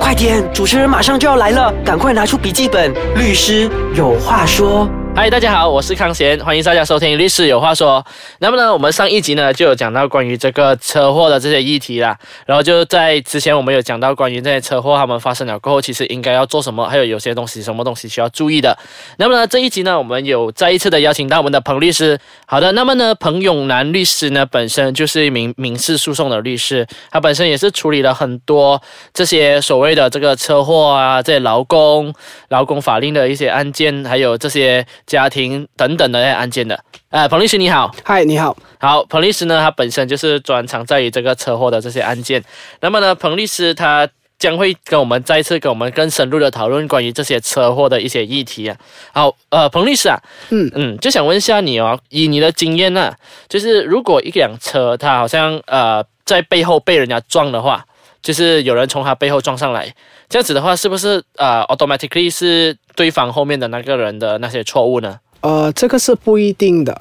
[0.00, 2.92] 快点，主持人马上就要来了，赶快拿出笔记本。
[3.14, 4.88] 律师有话说。
[5.14, 8.02] 嗨，大家好，我是康贤，欢迎大家收听《律师有话说》。
[8.38, 18.76] 那么呢，我们上一集呢就有讲到关于这个车祸的这些议题啦，然后就在之前我们有讲到关于这些车祸他们发生了过后，其实应该要做什么，还有有些东西什么东西需要注意的。
[19.18, 22.18] 那么呢，这一集呢，我们有再一次的邀请到我们的彭律师。
[22.46, 28.80] 好的，那么呢，彭永南律师呢本身就是一名民事诉讼的律师，他本身也是处理了很多
[29.12, 32.12] 这些所谓的这个车祸啊，这些劳工、
[32.48, 34.84] 劳工法令的一些案件，还有这些。
[35.06, 42.42] 家庭等等的案件的，呃，彭律师你好，嗨，你好，好，彭律师呢，他本身就是专长在于这个车祸的这些案件，
[42.80, 48.76] 那么呢，彭律师他将会跟我们再一次跟我们更深入的讨论关于这些车祸的一些议题啊。
[49.12, 50.18] 好，呃，彭律师啊，
[50.50, 53.14] 嗯嗯，就想问一下你哦，以你的经验呢，
[53.48, 57.84] 就是如果一辆车它好像呃在背后被人家撞的话。
[58.22, 59.92] 就是有人从他背后撞上来，
[60.28, 65.18] 这样子的话，是不是呃，automatically 是对方后面的那个人的那些错误呢？
[65.40, 67.00] 呃，这个是不一定的，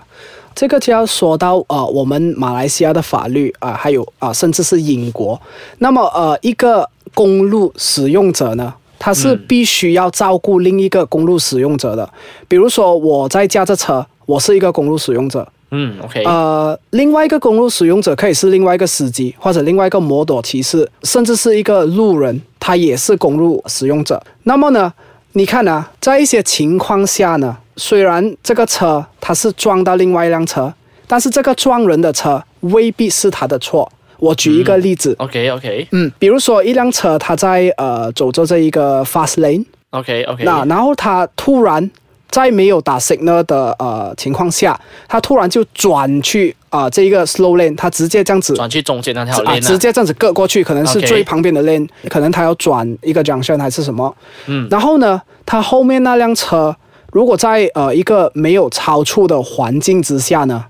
[0.56, 5.40] 这个就要说到呃，我们马来西亚的法律啊，还有啊，甚至是英国。
[5.78, 12.10] 那么呃，一个公路使用者呢，他是必须要照顾另一个公路使用者的。
[12.48, 15.48] 比如说我在驾着车，我是一个公路使用者。
[15.74, 16.24] 嗯，OK。
[16.24, 24.22] 呃，另外一个公路使用者可以是另外一个司机，或者另外一个摩托骑士，甚至是一个路人，他也是公路使用者。
[24.44, 24.92] 那么呢，
[25.34, 30.74] 你看啊，在一些情况下呢，虽然这个车它是撞到另外一辆车，
[31.08, 33.90] 但是这个撞人的车未必是他的错。
[34.20, 35.88] 我举一个例子，OK，OK。
[35.92, 40.44] 嗯，比如说一辆车，它在呃走着这一个 fast lane，OK，OK。
[40.44, 41.90] 那然后它突然。
[42.32, 54.16] 在没有打 signal 的呃情况下，他突然就转去啊这一个 slow lane，他直接这样子转去中间那条 lane，直接这样子割过去，可能是最旁边的 lane，可能他要转一个 junction 还是什么，
[54.48, 56.76] 嗯，然后呢，他后面那辆车
[57.12, 60.66] 如果在呃一个没有超出的环境之下呢？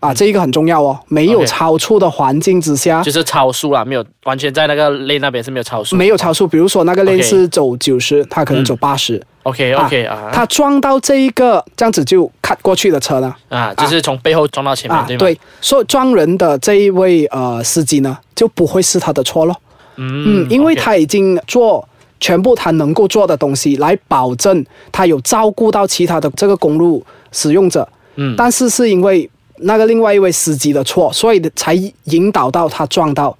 [0.00, 6.48] 啊，这一个很重要哦，没有超速的环境之下，就是超速了，没有完全在那个 lane 那边是没有超速，没有超速。
[6.48, 9.22] 比如说那个 lane 是走九十，他可能走八十。
[9.42, 13.34] OK OK 啊，他撞到这一个这样子就开过去的车呢？
[13.50, 15.18] 啊，就是从背后撞到前面，对吗？
[15.18, 19.54] 对，所以撞人的这一位呃司机呢，就不会是他的错咯。
[19.96, 21.86] 嗯，因为他已经做
[22.20, 27.86] 全部他能够做的东西，来保证他有照顾到其他的这个公路使用者。
[28.16, 29.30] 嗯，但是是因为。
[29.62, 33.36] 那个另外一位司机的错，所以才引导到他撞到，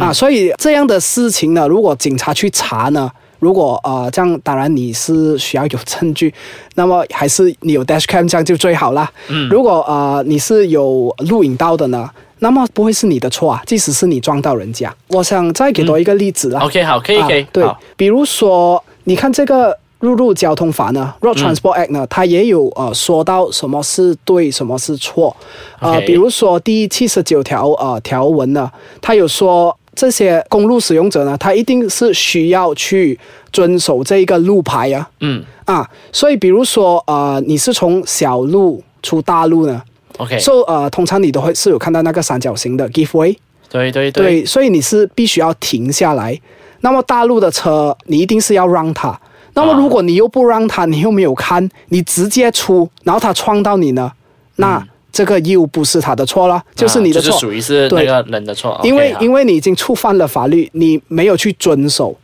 [0.00, 6.32] 啊，所以这样的事情呢，如果警察去查呢，如果呃这样，当然你是需要有证据，
[6.74, 9.10] 那么还是你有 dash cam 这样就最好啦。
[9.28, 12.08] 嗯，如果呃你是有录影到的呢，
[12.38, 14.94] 那么不会是你的错啊，即使是你撞到人家。
[15.08, 16.60] 我想再给多一个例子啦。
[16.60, 17.46] OK，好，可以，可以。
[17.52, 17.64] 对，
[17.96, 19.78] 比如说，你看这个。
[20.02, 25.34] 入路交通法呢，Road Transport Act 呢，它也有呃说到什么是对，什么是错，
[25.78, 28.68] 呃，比如说第七十九条呃条文呢，
[29.00, 33.16] 它有说这些公路使用者呢，他一定是需要去
[33.52, 35.44] 遵守这一个路牌呀，嗯。
[35.66, 39.80] 啊，所以比如说呃你是从小路出大路呢
[40.18, 43.38] ，OK，所以呃通常你都会是有看到那个三角形的 give way，
[43.70, 44.10] 对对。
[44.10, 46.36] 对，所以你是必须要停下来，
[46.80, 49.16] 那么大路的车你一定是要让它。
[49.54, 54.10] 那么，如果你又不让他，你又没有看，你直接出，然后他撞到你呢？
[54.56, 54.82] 那
[55.12, 58.80] 这个又不是他的错了，就是你的错，属于是那个人的错。
[58.82, 62.16] 因为因为你已经触犯了法律，你没有去遵守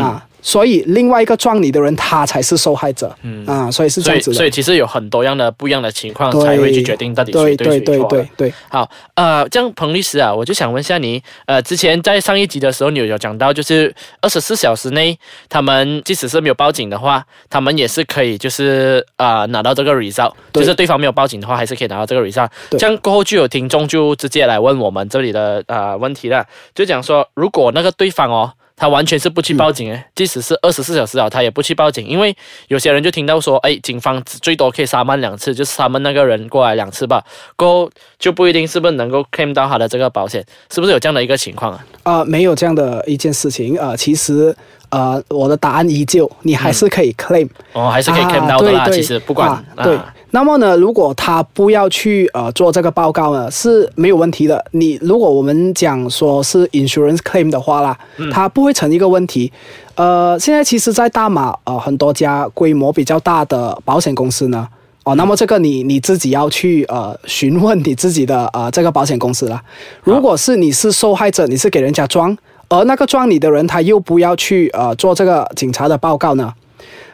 [0.00, 0.24] 啊。
[0.42, 3.14] 所以另外一个撞你的人，他才是受害者。
[3.22, 4.36] 嗯啊，所以是这样子的。
[4.36, 8.08] 所以其实有很多样的不一样的情况，才会去决定到底谁对谁错。
[8.08, 8.54] 对对对对。
[8.68, 15.16] 好，呃，这样彭律师啊，我就想问一下你，呃，之前在上一集的时候，你有有讲到，就是二十四小时内，
[15.48, 22.48] 他们即使是没有报警的话，他们也是可以，就是啊，拿到这个 result，就是对方没有报警的话，还是可以拿到这个 result。
[22.72, 28.52] 这样过后就有听众就直接来问我们这里的啊问题了，就讲说，如果那个对方哦。
[28.82, 32.36] 他完全是不去报警诶，即使是二十四小时啊，他也不去报警，因为
[32.66, 37.22] 有些人就听到说，哎，警方最多可以杀满两次，就是他们那个人过来两次吧，
[37.54, 41.84] 过后就不一定是不是能够 claim 到他的这个保险，是不是有这样的一个情况啊？
[42.02, 44.52] 啊，没有这样的一件事情啊，其实。
[44.92, 48.86] 呃，我的答案依旧，你还是可以 claim，哦，还是可以 claim 到的啦。
[48.90, 49.98] 其实不管对，
[50.32, 54.62] 那么呢，如果他不要去呃做这个报告呢，是没有问题的。
[54.72, 57.98] 你如果我们讲说是 insurance claim 的话啦，
[58.30, 59.50] 它不会成一个问题。
[59.94, 64.68] 呃，现在其实，在大马呃很多家规模比较大的保险公司呢，
[65.04, 69.62] 哦，那么这个你你自己要去呃询问你自己的呃这个保险公司啦。
[70.02, 72.36] 如果是你是受害者，你是给人家装。
[72.72, 76.50] 而那个撞你的人他又不要去呃做这个警察的报告呢？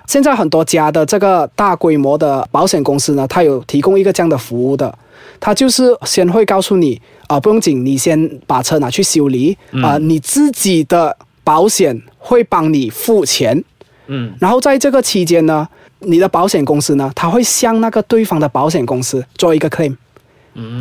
[0.07, 4.97] 现在很多家的这个大规模的保险公司呢，它有提供一个这样的服务的，
[5.41, 13.63] 它就是先会告诉你啊，不用紧，你先把车拿去修理啊，你自己的保险会帮你付钱，
[14.07, 15.69] 嗯，然后在这个期间呢，
[15.99, 19.97] 你的保险公司呢，他会向那个对方的保险公司做一个 claim。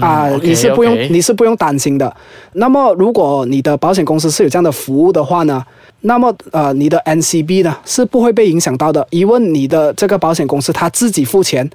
[0.01, 2.13] 啊，你是不用，你是不用担心的。
[2.53, 5.63] 那么，如果你的保险公司是有这样的服务的话呢，
[6.01, 11.69] 那么呃，你的 NCB 呢是不会被影响到的，因为你的这个保险公司他自己付钱。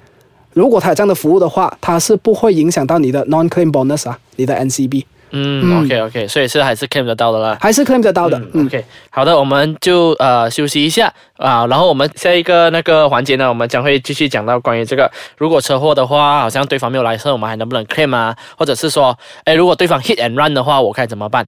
[0.53, 5.03] 如果他有这样的服务的话，他是不会影响到你的 non-claim bonus 啊，你的 NCB。
[5.35, 8.39] 嗯，OK OK，所以是还是 claim 得到的啦，还是 claim 得到的。
[8.53, 18.35] OK，好的，我们就呃休息一下啊，然后我们下一个那个环节呢，我们将会继续讲到关于这个，如果车祸的话，好像对方没有来车，我们还能不能 claim 啊？
[18.55, 21.43] 或者是说，哎，如果对方 hit and run 的话，我该怎么办？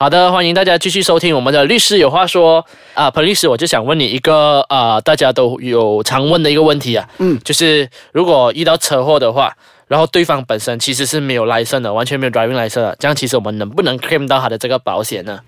[0.00, 9.54] 好的，欢迎大家继续收听我们的律师有话说啊，彭律师，我就想问你一个呃，大家都有常问的一个问题啊，嗯，就是如果遇到车祸的话。
[9.88, 15.40] 然后对方本身其实是没有 license 的，完全没有 driving license，的这样其实我们能不能 claim 到他的这个保险呢？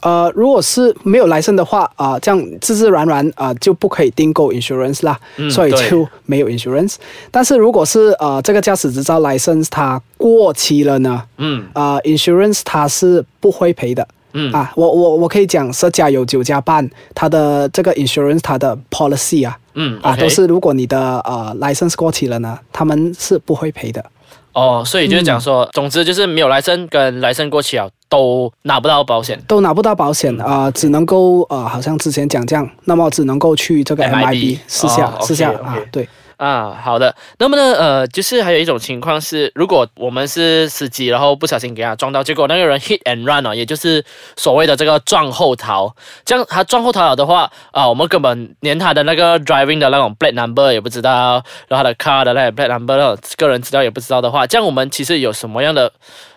[0.00, 5.18] 呃，如果是没有 license 的话，啊，这样自自然然啊就不可以订购 insurance 啦，
[5.50, 6.94] 所以就没有 insurance。
[7.32, 11.24] 但是如果是呃这个驾驶执照 license 它过期了呢？
[11.38, 14.06] 嗯，啊，insurance 它是不会赔的。
[14.32, 14.52] 嗯。
[14.52, 24.04] 啊，我我我可以讲，十家有九家半，它的这个 insurance 它的 policy 啊，嗯啊，都是如果你的呃 license 过期了呢，他们是不会赔的。
[24.52, 36.08] 哦，所以就是讲说，总之就是没有 license 跟 license 过期啊，都拿不到保险，都拿不到保险啊，只能够呃，好像之前讲这样，那么只能够去这个 MIB 试下试下啊，对。
[36.38, 37.14] 啊，好的。
[37.38, 44.04] 那么呢，呃，就是还有一种情况是，如果我们是司机，然后不小心给他撞到，结果那个人 hit and run 啊，也就是
[44.36, 45.92] 所谓的这个撞后逃。
[46.24, 55.90] 这样他撞后逃了的话，啊，我们根本连他的那个 driving 的那种 plate number 也不知道，然后他的 car 的那 plate number 那种个人资料也不知道的话，这样我们其实有什么样的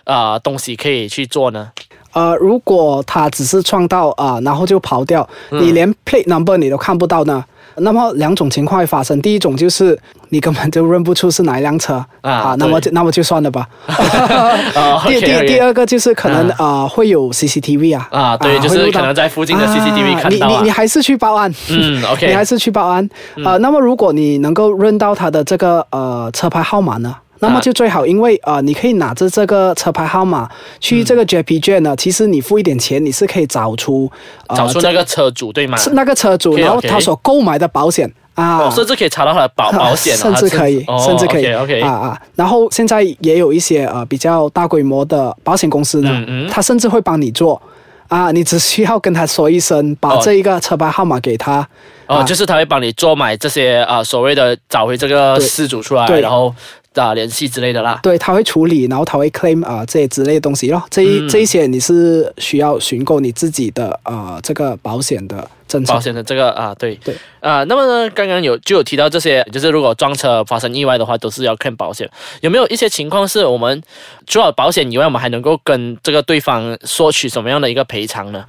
[0.05, 1.71] 啊东西可以去做呢？
[2.13, 7.45] 呃，如果他只是撞到啊，然后就跑掉，你连 plate number 你都看不到呢？
[7.77, 9.97] 那么两种情况会发生，第一种就是
[10.29, 13.67] 你根本就认不出是哪一辆车啊，那么就那么就算了吧。
[15.07, 16.87] 第第第二个就是可能啊。
[16.91, 23.07] 会有 CCTV 啊啊对，就是可能在附近的 CCTV 看到你你你还是去报案，嗯 OK，你还是去报案。
[23.45, 23.55] 啊。
[23.57, 27.15] 那么如果你能够认到他的这个呃车牌号码呢？
[27.41, 30.47] 那么就最好，因为啊，你可以拿着这个车牌号码
[30.79, 31.95] 去这个 JPG 呢。
[31.97, 34.09] 其实你付一点钱，你是可以找出
[34.55, 35.75] 找出那个车主对吗？
[35.75, 42.21] 是那个车主，然后他所购买的保险啊，甚至可以查到他的保 保险，甚至可以，甚至可以，OK 啊啊。
[42.35, 47.59] 然后现在也有一些呃比较大规模的保险公司呢，他甚至会帮你做
[48.07, 51.67] 啊，你只需要跟他说一声，把这一个车牌号码给他，
[52.05, 56.53] 哦，就是他会帮你做买这些啊所谓的找回这个失主出来，然后。
[56.95, 60.83] 啊，联系之类的啦，对他会处理，然后他会 claim 啊这些之类的东西咯。
[60.89, 65.93] 这一这一些你是需要寻购你自己的啊这个保险的政策。
[65.93, 67.63] 保险的这个啊，对对啊。
[67.63, 72.09] 那么呢，刚刚有就有提到这些，就是如果撞车发生意外的话，都是要 claim 保险。
[72.41, 73.81] 有没有一些情况是我们
[74.27, 78.43] 除了保险以外，我们还能够跟这个对方索取什么样的一个赔偿呢？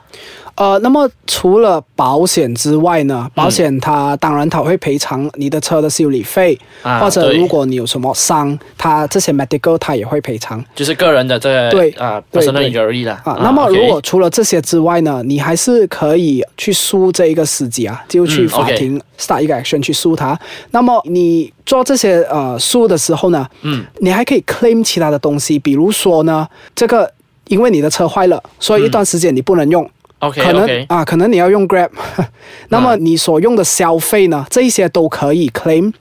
[0.55, 3.29] 呃，那么除了保险之外呢？
[3.35, 6.59] 保险它当然它会赔偿你的车的修理费，
[7.01, 13.39] 或者如果你有什么伤，它这些 medical 它也会赔偿，就是个人的这个对啊，不是那个而已了啊。
[13.43, 20.39] 那么如果除了这些之外呢，你还是可以去诉这一个司机啊，就去法庭 start 一个 action 去诉他。
[20.71, 27.11] 那么你做这些呃诉的时候呢，嗯，你还可以 claim 其他的东西，比如说呢，这个
[27.49, 29.89] 因为你的车坏了，所以一段时间你不能用。
[30.31, 31.91] 可能啊，可能你要用 Grab，
[32.69, 35.93] 那么你所用的消费呢，这一些都可以 claim，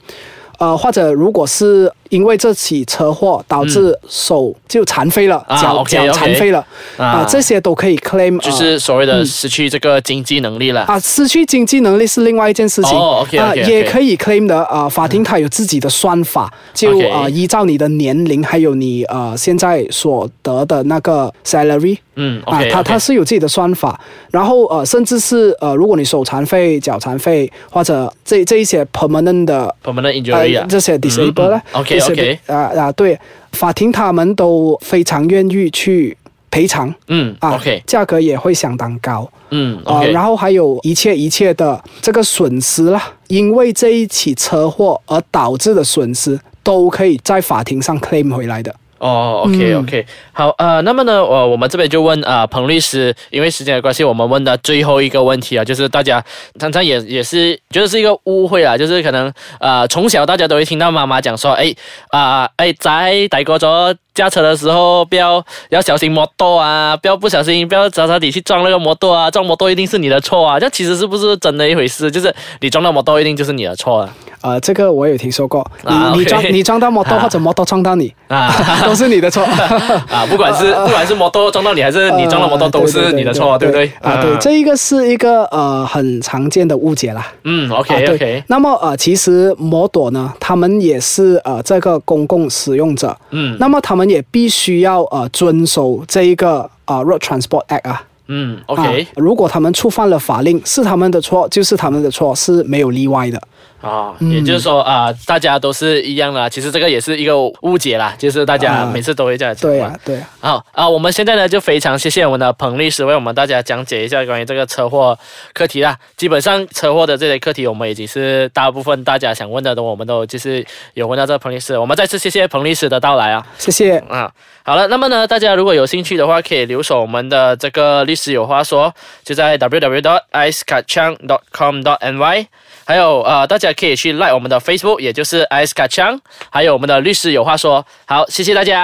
[0.58, 1.92] 呃，或者如果是。
[2.12, 6.62] 因为这起车祸导致手就残废了，脚脚残废了
[6.98, 11.00] 啊，这些都可以 claim，就是所谓的失去这个经济能力了啊。
[11.00, 12.98] 失去经济能力是另外一件事情
[13.40, 14.86] 啊，也可以 claim 的啊。
[14.86, 23.98] 法庭它有自己的算法，就啊依照你的年龄还有你呃现在所得的那个 salary，嗯啊，它它是有自己的算法。
[24.30, 32.01] 然后呃，甚至是呃，如果你手残废、脚残废或者这这一些 permanent 的 permanent injury 啊，这些 disable 呢，OK。
[32.06, 33.18] OK 啊啊对，
[33.52, 36.16] 法庭他们都非常愿意去
[36.50, 48.74] 赔偿，嗯啊，OK，价格也会相当高，嗯啊，然后还有一切一切的这个损失啦，因为这一起车祸而导致的损失都可以在法庭上 claim 回来的。
[49.02, 56.24] 哦，OK OK，好，呃，那么呢，我我们这边就问啊，彭律师，因为时间的关系，我们问的最后一个问题啊，就是大家
[56.60, 61.74] 常常也也是觉得是一个误会啊，就是可能呃，从小大家都会听到妈妈讲说，哎
[62.10, 72.08] 啊， 哎，在大哥着驾车的时候，不要要小心摩托啊，不要不小心，不要找找底去撞那个摩托啊，撞摩托一定是你的错啊，这其实是不是真的一回事？
[72.08, 74.14] 就是你撞到摩托一定就是你的错啊？
[74.42, 78.52] 呃，这个我有听说过，你你撞你撞到摩托 或者摩托撞到你啊。
[78.91, 79.42] 都是你的错
[80.10, 80.26] 啊！
[80.28, 83.90] 不管是 不管是摩托撞到你，还是你撞到摩托，都是你的错，对不对？
[84.00, 87.26] 啊，对，这一个是一个呃很常见的误解啦。
[87.44, 88.44] 嗯，OK OK。
[88.48, 93.16] 那么呃，其实摩托呢，他们也是呃这个公共使用者。
[93.30, 93.56] 嗯。
[93.58, 98.02] 那么他们也必须要呃遵守这一个呃 Road Transport Act 啊。
[98.28, 99.06] 嗯，OK。
[99.16, 103.42] 如果他们触犯了法令，是他们的错，就是他们的错，是没有例外的。
[103.82, 106.48] 啊，也就是说啊，大家都是一样的。
[106.48, 109.70] 其实这个也是一个误解啦，就是大家每次都会这样讲。
[109.70, 110.28] 对啊，对啊。
[110.40, 115.18] 好啊，我们现在呢就非常谢谢我们的彭律师为我们大家讲解一下关于这个车祸
[115.52, 115.98] 课题啦。
[116.16, 121.76] 基本上车祸的这些课题，我们已经是大部分大家想问的都，我们都就是有问到这个彭律师。
[121.76, 124.32] 我们再次谢谢彭律师的到来啊，谢谢啊。
[124.64, 132.46] 好了，那么呢，大家如果有兴趣的话，可以留守我们的这个律师有话说，就在 www.icekachang.com.ny。
[132.92, 136.20] 还有呃，大家可以去 like 我们的 Facebook，也就是 ice 卡枪，
[136.50, 137.82] 还有我们的律师有话说。
[138.04, 138.80] 好，谢谢大家。